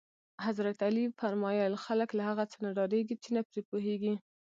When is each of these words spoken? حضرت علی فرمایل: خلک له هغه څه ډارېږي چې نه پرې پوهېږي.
حضرت 0.45 0.77
علی 0.87 1.05
فرمایل: 1.19 1.73
خلک 1.85 2.09
له 2.17 2.23
هغه 2.29 2.43
څه 2.51 2.57
ډارېږي 2.77 3.15
چې 3.23 3.29
نه 3.35 3.41
پرې 3.47 3.61
پوهېږي. 3.69 4.13